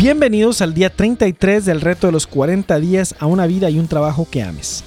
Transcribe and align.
Bienvenidos 0.00 0.62
al 0.62 0.72
día 0.72 0.88
33 0.88 1.66
del 1.66 1.82
reto 1.82 2.06
de 2.06 2.12
los 2.14 2.26
40 2.26 2.80
días 2.80 3.14
a 3.18 3.26
una 3.26 3.46
vida 3.46 3.68
y 3.68 3.78
un 3.78 3.86
trabajo 3.86 4.26
que 4.30 4.42
ames. 4.42 4.82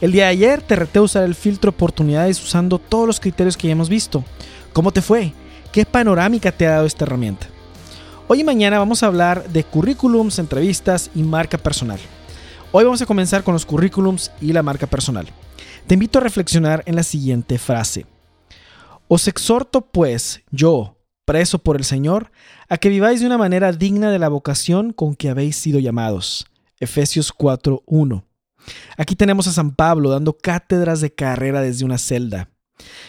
El 0.00 0.10
día 0.10 0.24
de 0.24 0.30
ayer 0.30 0.60
te 0.60 0.74
reté 0.74 0.98
a 0.98 1.02
usar 1.02 1.22
el 1.22 1.36
filtro 1.36 1.70
oportunidades 1.70 2.42
usando 2.42 2.80
todos 2.80 3.06
los 3.06 3.20
criterios 3.20 3.56
que 3.56 3.68
ya 3.68 3.74
hemos 3.74 3.88
visto. 3.88 4.24
¿Cómo 4.72 4.90
te 4.90 5.02
fue? 5.02 5.32
¿Qué 5.70 5.86
panorámica 5.86 6.50
te 6.50 6.66
ha 6.66 6.72
dado 6.72 6.86
esta 6.86 7.04
herramienta? 7.04 7.46
Hoy 8.26 8.40
y 8.40 8.44
mañana 8.44 8.80
vamos 8.80 9.04
a 9.04 9.06
hablar 9.06 9.48
de 9.50 9.62
currículums, 9.62 10.40
entrevistas 10.40 11.12
y 11.14 11.22
marca 11.22 11.58
personal. 11.58 12.00
Hoy 12.72 12.82
vamos 12.82 13.00
a 13.00 13.06
comenzar 13.06 13.44
con 13.44 13.54
los 13.54 13.66
currículums 13.66 14.32
y 14.40 14.52
la 14.52 14.64
marca 14.64 14.88
personal. 14.88 15.28
Te 15.86 15.94
invito 15.94 16.18
a 16.18 16.22
reflexionar 16.22 16.82
en 16.86 16.96
la 16.96 17.04
siguiente 17.04 17.58
frase. 17.58 18.04
Os 19.06 19.28
exhorto 19.28 19.82
pues, 19.82 20.42
yo, 20.50 20.95
preso 21.26 21.58
por 21.58 21.76
el 21.76 21.84
Señor, 21.84 22.30
a 22.70 22.78
que 22.78 22.88
viváis 22.88 23.20
de 23.20 23.26
una 23.26 23.36
manera 23.36 23.72
digna 23.72 24.10
de 24.10 24.18
la 24.18 24.30
vocación 24.30 24.94
con 24.94 25.14
que 25.14 25.28
habéis 25.28 25.56
sido 25.56 25.78
llamados. 25.78 26.46
Efesios 26.80 27.34
4.1. 27.34 28.24
Aquí 28.96 29.16
tenemos 29.16 29.46
a 29.46 29.52
San 29.52 29.74
Pablo 29.74 30.10
dando 30.10 30.38
cátedras 30.38 31.00
de 31.00 31.12
carrera 31.12 31.60
desde 31.60 31.84
una 31.84 31.98
celda. 31.98 32.48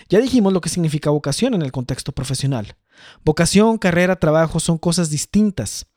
Ya 0.09 0.19
dijimos 0.19 0.53
lo 0.53 0.61
que 0.61 0.69
significa 0.69 1.09
vocación 1.09 1.53
en 1.53 1.61
el 1.61 1.71
contexto 1.71 2.11
profesional. 2.11 2.75
Vocación, 3.23 3.77
carrera, 3.77 4.17
trabajo 4.17 4.59
son 4.59 4.77
cosas 4.77 5.09
distintas. 5.09 5.87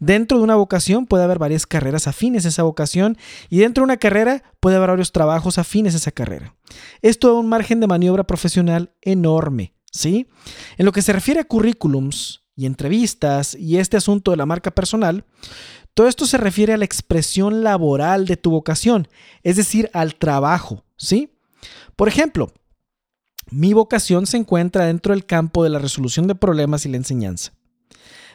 Dentro 0.00 0.38
de 0.38 0.44
una 0.44 0.56
vocación 0.56 1.06
puede 1.06 1.24
haber 1.24 1.38
varias 1.38 1.66
carreras 1.66 2.08
afines 2.08 2.44
a 2.44 2.48
esa 2.48 2.64
vocación 2.64 3.16
y 3.48 3.58
dentro 3.58 3.82
de 3.82 3.86
una 3.86 3.96
carrera 3.98 4.42
puede 4.58 4.76
haber 4.76 4.90
varios 4.90 5.12
trabajos 5.12 5.58
afines 5.58 5.94
a 5.94 5.98
esa 5.98 6.10
carrera. 6.10 6.56
Esto 7.02 7.28
da 7.28 7.34
un 7.34 7.48
margen 7.48 7.80
de 7.80 7.86
maniobra 7.86 8.24
profesional 8.24 8.92
enorme. 9.00 9.74
¿Sí? 9.90 10.28
En 10.76 10.86
lo 10.86 10.92
que 10.92 11.02
se 11.02 11.12
refiere 11.12 11.40
a 11.40 11.44
currículums 11.44 12.42
y 12.56 12.66
entrevistas 12.66 13.54
y 13.54 13.78
este 13.78 13.96
asunto 13.96 14.30
de 14.30 14.36
la 14.36 14.46
marca 14.46 14.70
personal, 14.70 15.24
todo 15.94 16.08
esto 16.08 16.26
se 16.26 16.38
refiere 16.38 16.72
a 16.72 16.76
la 16.76 16.84
expresión 16.84 17.64
laboral 17.64 18.26
de 18.26 18.36
tu 18.36 18.50
vocación, 18.50 19.08
es 19.42 19.56
decir, 19.56 19.90
al 19.92 20.14
trabajo, 20.14 20.84
¿sí? 20.96 21.36
Por 21.96 22.08
ejemplo, 22.08 22.52
mi 23.50 23.72
vocación 23.72 24.26
se 24.26 24.36
encuentra 24.36 24.86
dentro 24.86 25.12
del 25.12 25.26
campo 25.26 25.64
de 25.64 25.70
la 25.70 25.78
resolución 25.78 26.26
de 26.26 26.34
problemas 26.34 26.86
y 26.86 26.88
la 26.88 26.98
enseñanza. 26.98 27.52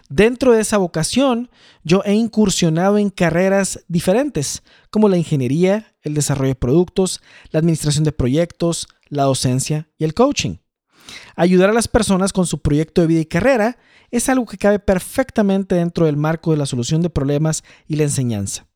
Dentro 0.09 0.51
de 0.51 0.61
esa 0.61 0.77
vocación, 0.77 1.49
yo 1.83 2.03
he 2.05 2.13
incursionado 2.13 2.97
en 2.97 3.09
carreras 3.09 3.83
diferentes, 3.87 4.61
como 4.91 5.09
la 5.09 5.17
ingeniería, 5.17 5.95
el 6.03 6.13
desarrollo 6.13 6.49
de 6.49 6.55
productos, 6.55 7.21
la 7.49 7.59
administración 7.59 8.03
de 8.03 8.11
proyectos, 8.11 8.87
la 9.07 9.23
docencia 9.23 9.89
y 9.97 10.03
el 10.03 10.13
coaching. 10.13 10.57
Ayudar 11.35 11.69
a 11.69 11.73
las 11.73 11.87
personas 11.87 12.33
con 12.33 12.45
su 12.45 12.61
proyecto 12.61 13.01
de 13.01 13.07
vida 13.07 13.21
y 13.21 13.25
carrera 13.25 13.77
es 14.11 14.29
algo 14.29 14.45
que 14.45 14.57
cabe 14.57 14.79
perfectamente 14.79 15.75
dentro 15.75 16.05
del 16.05 16.17
marco 16.17 16.51
de 16.51 16.57
la 16.57 16.65
solución 16.65 17.01
de 17.01 17.09
problemas 17.09 17.63
y 17.87 17.95
la 17.95 18.03
enseñanza. 18.03 18.67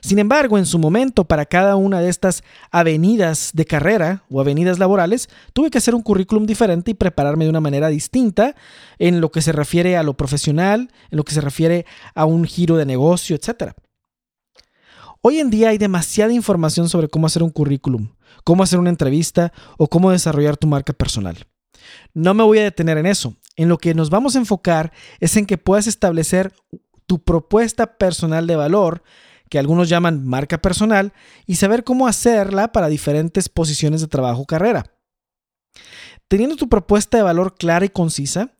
Sin 0.00 0.18
embargo, 0.18 0.56
en 0.56 0.64
su 0.64 0.78
momento, 0.78 1.26
para 1.26 1.44
cada 1.44 1.76
una 1.76 2.00
de 2.00 2.08
estas 2.08 2.42
avenidas 2.70 3.50
de 3.52 3.66
carrera 3.66 4.24
o 4.30 4.40
avenidas 4.40 4.78
laborales, 4.78 5.28
tuve 5.52 5.70
que 5.70 5.78
hacer 5.78 5.94
un 5.94 6.02
currículum 6.02 6.46
diferente 6.46 6.92
y 6.92 6.94
prepararme 6.94 7.44
de 7.44 7.50
una 7.50 7.60
manera 7.60 7.88
distinta 7.88 8.54
en 8.98 9.20
lo 9.20 9.30
que 9.30 9.42
se 9.42 9.52
refiere 9.52 9.96
a 9.96 10.02
lo 10.02 10.16
profesional, 10.16 10.90
en 11.10 11.16
lo 11.16 11.24
que 11.24 11.34
se 11.34 11.42
refiere 11.42 11.84
a 12.14 12.24
un 12.24 12.44
giro 12.44 12.76
de 12.76 12.86
negocio, 12.86 13.36
etc. 13.36 13.74
Hoy 15.20 15.38
en 15.38 15.50
día 15.50 15.70
hay 15.70 15.78
demasiada 15.78 16.32
información 16.32 16.88
sobre 16.88 17.08
cómo 17.08 17.26
hacer 17.26 17.42
un 17.42 17.50
currículum, 17.50 18.14
cómo 18.44 18.62
hacer 18.62 18.78
una 18.78 18.90
entrevista 18.90 19.52
o 19.76 19.88
cómo 19.88 20.12
desarrollar 20.12 20.56
tu 20.56 20.66
marca 20.66 20.94
personal. 20.94 21.46
No 22.14 22.34
me 22.34 22.44
voy 22.44 22.58
a 22.58 22.64
detener 22.64 22.98
en 22.98 23.06
eso. 23.06 23.34
En 23.56 23.68
lo 23.68 23.78
que 23.78 23.94
nos 23.94 24.10
vamos 24.10 24.36
a 24.36 24.38
enfocar 24.38 24.92
es 25.20 25.36
en 25.36 25.46
que 25.46 25.58
puedas 25.58 25.86
establecer 25.86 26.52
tu 27.06 27.22
propuesta 27.22 27.98
personal 27.98 28.46
de 28.46 28.56
valor, 28.56 29.02
que 29.48 29.58
algunos 29.58 29.88
llaman 29.88 30.26
marca 30.26 30.58
personal, 30.58 31.12
y 31.46 31.56
saber 31.56 31.82
cómo 31.84 32.06
hacerla 32.06 32.70
para 32.70 32.88
diferentes 32.88 33.48
posiciones 33.48 34.00
de 34.00 34.08
trabajo 34.08 34.42
o 34.42 34.46
carrera. 34.46 34.84
Teniendo 36.28 36.56
tu 36.56 36.68
propuesta 36.68 37.16
de 37.16 37.22
valor 37.22 37.54
clara 37.54 37.86
y 37.86 37.88
concisa, 37.88 38.52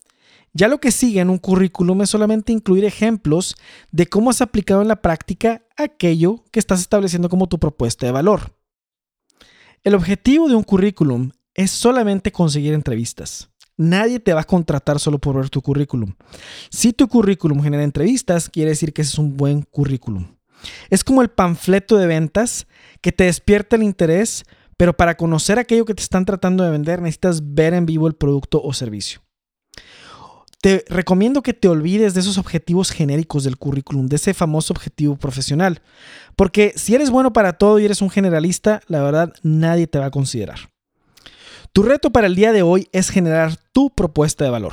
ya 0.55 0.69
lo 0.69 0.79
que 0.79 0.91
sigue 0.91 1.21
en 1.21 1.31
un 1.31 1.39
currículum 1.39 2.03
es 2.03 2.11
solamente 2.11 2.53
incluir 2.53 2.85
ejemplos 2.85 3.55
de 3.93 4.07
cómo 4.07 4.31
has 4.31 4.41
aplicado 4.41 4.83
en 4.83 4.89
la 4.89 5.03
práctica 5.03 5.63
aquello 5.77 6.45
que 6.51 6.59
estás 6.59 6.81
estableciendo 6.81 7.29
como 7.29 7.49
tu 7.49 7.59
propuesta 7.59 8.07
de 8.07 8.13
valor. 8.13 8.57
El 9.85 9.95
objetivo 9.95 10.49
de 10.49 10.57
un 10.57 10.65
currículum 10.65 11.31
es 11.59 11.73
solamente 11.73 12.31
conseguir 12.31 12.73
entrevistas. 12.73 13.51
Nadie 13.77 14.21
te 14.21 14.33
va 14.33 14.43
a 14.43 14.45
contratar 14.45 15.01
solo 15.01 15.19
por 15.19 15.35
ver 15.35 15.51
tu 15.51 15.61
currículum. 15.61 16.15
Si 16.71 16.93
tu 16.93 17.09
currículum 17.09 17.61
genera 17.61 17.83
entrevistas, 17.83 18.49
quiere 18.49 18.71
decir 18.71 18.93
que 18.93 19.03
ese 19.03 19.11
es 19.11 19.19
un 19.19 19.37
buen 19.37 19.63
currículum. 19.63 20.37
Es 20.89 21.03
como 21.03 21.21
el 21.21 21.31
panfleto 21.31 21.97
de 21.97 22.07
ventas 22.07 22.69
que 23.01 23.11
te 23.11 23.25
despierta 23.25 23.75
el 23.75 23.83
interés, 23.83 24.45
pero 24.77 24.97
para 24.97 25.17
conocer 25.17 25.59
aquello 25.59 25.85
que 25.85 25.95
te 25.95 26.03
están 26.03 26.25
tratando 26.25 26.63
de 26.63 26.71
vender 26.71 27.03
necesitas 27.03 27.55
ver 27.55 27.75
en 27.75 27.87
vivo 27.87 28.07
el 28.07 28.15
producto 28.15 28.63
o 28.63 28.73
servicio. 28.73 29.21
Te 30.63 30.85
recomiendo 30.89 31.43
que 31.43 31.55
te 31.55 31.67
olvides 31.67 32.15
de 32.15 32.21
esos 32.21 32.39
objetivos 32.39 32.93
genéricos 32.93 33.43
del 33.43 33.59
currículum, 33.59 34.07
de 34.07 34.15
ese 34.15 34.33
famoso 34.33 34.73
objetivo 34.73 35.17
profesional, 35.17 35.83
porque 36.37 36.73
si 36.77 36.95
eres 36.95 37.11
bueno 37.11 37.33
para 37.33 37.55
todo 37.55 37.81
y 37.81 37.85
eres 37.85 38.01
un 38.01 38.11
generalista, 38.11 38.81
la 38.87 39.03
verdad 39.03 39.33
nadie 39.43 39.89
te 39.89 39.99
va 39.99 40.07
a 40.07 40.11
considerar. 40.13 40.71
Tu 41.79 41.85
reto 41.85 42.11
para 42.11 42.27
el 42.27 42.35
día 42.35 42.51
de 42.51 42.63
hoy 42.63 42.89
es 42.91 43.09
generar 43.09 43.57
tu 43.71 43.91
propuesta 43.91 44.43
de 44.43 44.51
valor. 44.51 44.73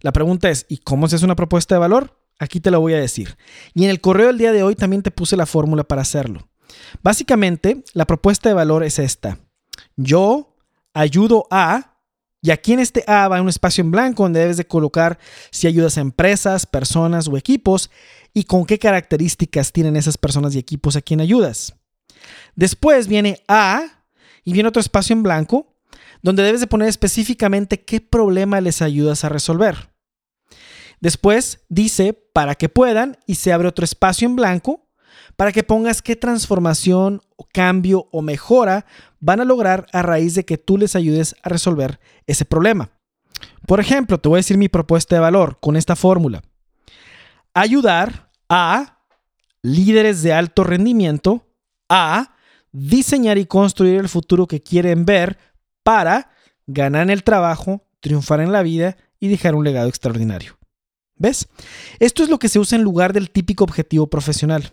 La 0.00 0.10
pregunta 0.10 0.48
es, 0.48 0.64
¿y 0.70 0.78
cómo 0.78 1.06
se 1.06 1.16
hace 1.16 1.24
una 1.26 1.36
propuesta 1.36 1.74
de 1.74 1.80
valor? 1.80 2.18
Aquí 2.38 2.60
te 2.60 2.70
lo 2.70 2.80
voy 2.80 2.94
a 2.94 2.98
decir. 2.98 3.36
Y 3.74 3.84
en 3.84 3.90
el 3.90 4.00
correo 4.00 4.28
del 4.28 4.38
día 4.38 4.50
de 4.50 4.62
hoy 4.62 4.74
también 4.74 5.02
te 5.02 5.10
puse 5.10 5.36
la 5.36 5.44
fórmula 5.44 5.84
para 5.84 6.00
hacerlo. 6.00 6.48
Básicamente, 7.02 7.84
la 7.92 8.06
propuesta 8.06 8.48
de 8.48 8.54
valor 8.54 8.84
es 8.84 8.98
esta. 8.98 9.36
Yo 9.96 10.56
ayudo 10.94 11.46
a, 11.50 11.98
y 12.40 12.52
aquí 12.52 12.72
en 12.72 12.80
este 12.80 13.04
A 13.06 13.28
va 13.28 13.42
un 13.42 13.50
espacio 13.50 13.82
en 13.82 13.90
blanco 13.90 14.22
donde 14.22 14.40
debes 14.40 14.56
de 14.56 14.66
colocar 14.66 15.18
si 15.50 15.66
ayudas 15.66 15.98
a 15.98 16.00
empresas, 16.00 16.64
personas 16.64 17.28
o 17.28 17.36
equipos 17.36 17.90
y 18.32 18.44
con 18.44 18.64
qué 18.64 18.78
características 18.78 19.72
tienen 19.72 19.94
esas 19.94 20.16
personas 20.16 20.54
y 20.54 20.58
equipos 20.58 20.96
a 20.96 21.02
quien 21.02 21.20
ayudas. 21.20 21.74
Después 22.56 23.08
viene 23.08 23.44
A 23.46 24.06
y 24.42 24.54
viene 24.54 24.70
otro 24.70 24.80
espacio 24.80 25.12
en 25.12 25.22
blanco 25.22 25.73
donde 26.24 26.42
debes 26.42 26.62
de 26.62 26.66
poner 26.66 26.88
específicamente 26.88 27.84
qué 27.84 28.00
problema 28.00 28.62
les 28.62 28.80
ayudas 28.80 29.24
a 29.24 29.28
resolver. 29.28 29.90
Después 31.00 31.60
dice 31.68 32.14
para 32.32 32.54
que 32.54 32.70
puedan 32.70 33.18
y 33.26 33.34
se 33.34 33.52
abre 33.52 33.68
otro 33.68 33.84
espacio 33.84 34.26
en 34.26 34.34
blanco 34.34 34.88
para 35.36 35.52
que 35.52 35.64
pongas 35.64 36.00
qué 36.00 36.16
transformación, 36.16 37.20
cambio 37.52 38.08
o 38.10 38.22
mejora 38.22 38.86
van 39.20 39.40
a 39.40 39.44
lograr 39.44 39.86
a 39.92 40.00
raíz 40.00 40.34
de 40.34 40.46
que 40.46 40.56
tú 40.56 40.78
les 40.78 40.96
ayudes 40.96 41.36
a 41.42 41.50
resolver 41.50 42.00
ese 42.26 42.46
problema. 42.46 42.90
Por 43.66 43.78
ejemplo, 43.78 44.18
te 44.18 44.28
voy 44.30 44.36
a 44.36 44.38
decir 44.38 44.56
mi 44.56 44.70
propuesta 44.70 45.16
de 45.16 45.20
valor 45.20 45.58
con 45.60 45.76
esta 45.76 45.94
fórmula. 45.94 46.42
Ayudar 47.52 48.30
a 48.48 48.98
líderes 49.60 50.22
de 50.22 50.32
alto 50.32 50.64
rendimiento 50.64 51.46
a 51.90 52.34
diseñar 52.72 53.36
y 53.36 53.44
construir 53.44 54.00
el 54.00 54.08
futuro 54.08 54.46
que 54.46 54.62
quieren 54.62 55.04
ver 55.04 55.38
para 55.84 56.30
ganar 56.66 57.02
en 57.02 57.10
el 57.10 57.22
trabajo, 57.22 57.86
triunfar 58.00 58.40
en 58.40 58.50
la 58.50 58.62
vida 58.62 58.96
y 59.20 59.28
dejar 59.28 59.54
un 59.54 59.64
legado 59.64 59.88
extraordinario. 59.88 60.58
¿Ves? 61.16 61.46
Esto 62.00 62.24
es 62.24 62.28
lo 62.28 62.40
que 62.40 62.48
se 62.48 62.58
usa 62.58 62.76
en 62.76 62.82
lugar 62.82 63.12
del 63.12 63.30
típico 63.30 63.62
objetivo 63.62 64.08
profesional. 64.08 64.72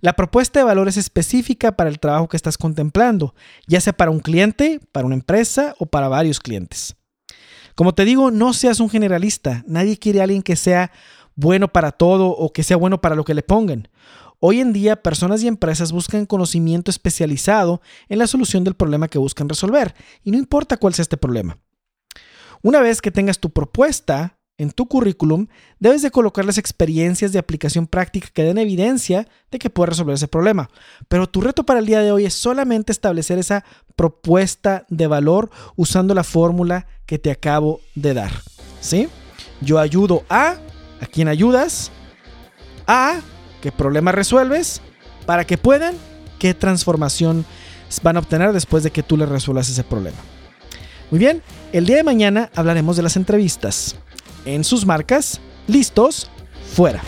La 0.00 0.14
propuesta 0.14 0.58
de 0.58 0.64
valor 0.64 0.88
es 0.88 0.96
específica 0.96 1.72
para 1.72 1.88
el 1.88 2.00
trabajo 2.00 2.28
que 2.28 2.36
estás 2.36 2.58
contemplando, 2.58 3.34
ya 3.66 3.80
sea 3.80 3.92
para 3.92 4.10
un 4.10 4.20
cliente, 4.20 4.80
para 4.92 5.06
una 5.06 5.14
empresa 5.14 5.74
o 5.78 5.86
para 5.86 6.08
varios 6.08 6.40
clientes. 6.40 6.96
Como 7.74 7.94
te 7.94 8.04
digo, 8.04 8.30
no 8.30 8.52
seas 8.52 8.80
un 8.80 8.90
generalista. 8.90 9.62
Nadie 9.66 9.98
quiere 9.98 10.20
a 10.20 10.24
alguien 10.24 10.42
que 10.42 10.56
sea 10.56 10.90
bueno 11.34 11.68
para 11.68 11.92
todo 11.92 12.28
o 12.28 12.52
que 12.52 12.62
sea 12.62 12.76
bueno 12.76 13.00
para 13.00 13.14
lo 13.14 13.24
que 13.24 13.34
le 13.34 13.42
pongan. 13.42 13.88
Hoy 14.42 14.60
en 14.60 14.72
día, 14.72 14.96
personas 15.02 15.42
y 15.42 15.48
empresas 15.48 15.92
buscan 15.92 16.24
conocimiento 16.24 16.90
especializado 16.90 17.82
en 18.08 18.18
la 18.18 18.26
solución 18.26 18.64
del 18.64 18.74
problema 18.74 19.06
que 19.06 19.18
buscan 19.18 19.50
resolver, 19.50 19.94
y 20.24 20.30
no 20.30 20.38
importa 20.38 20.78
cuál 20.78 20.94
sea 20.94 21.02
este 21.02 21.18
problema. 21.18 21.58
Una 22.62 22.80
vez 22.80 23.02
que 23.02 23.10
tengas 23.10 23.38
tu 23.38 23.50
propuesta 23.50 24.38
en 24.56 24.70
tu 24.70 24.86
currículum, 24.86 25.46
debes 25.78 26.00
de 26.00 26.10
colocar 26.10 26.46
las 26.46 26.56
experiencias 26.56 27.32
de 27.32 27.38
aplicación 27.38 27.86
práctica 27.86 28.28
que 28.32 28.42
den 28.42 28.56
evidencia 28.56 29.28
de 29.50 29.58
que 29.58 29.68
puedes 29.68 29.90
resolver 29.90 30.14
ese 30.14 30.28
problema. 30.28 30.70
Pero 31.08 31.26
tu 31.26 31.42
reto 31.42 31.64
para 31.64 31.80
el 31.80 31.86
día 31.86 32.00
de 32.00 32.12
hoy 32.12 32.24
es 32.24 32.34
solamente 32.34 32.92
establecer 32.92 33.38
esa 33.38 33.64
propuesta 33.94 34.86
de 34.88 35.06
valor 35.06 35.50
usando 35.76 36.14
la 36.14 36.24
fórmula 36.24 36.86
que 37.04 37.18
te 37.18 37.30
acabo 37.30 37.80
de 37.94 38.14
dar. 38.14 38.32
¿Sí? 38.80 39.08
Yo 39.60 39.78
ayudo 39.78 40.24
a, 40.28 40.56
¿a 41.00 41.06
quién 41.06 41.28
ayudas? 41.28 41.90
A 42.86 43.20
qué 43.60 43.72
problema 43.72 44.12
resuelves 44.12 44.80
para 45.26 45.44
que 45.44 45.58
puedan, 45.58 45.94
qué 46.38 46.54
transformación 46.54 47.44
van 48.02 48.16
a 48.16 48.20
obtener 48.20 48.52
después 48.52 48.82
de 48.82 48.90
que 48.90 49.02
tú 49.02 49.16
les 49.16 49.28
resuelvas 49.28 49.68
ese 49.68 49.84
problema. 49.84 50.18
Muy 51.10 51.18
bien, 51.18 51.42
el 51.72 51.86
día 51.86 51.96
de 51.96 52.04
mañana 52.04 52.50
hablaremos 52.54 52.96
de 52.96 53.02
las 53.02 53.16
entrevistas. 53.16 53.96
En 54.44 54.64
sus 54.64 54.86
marcas, 54.86 55.40
listos, 55.66 56.30
fuera. 56.72 57.02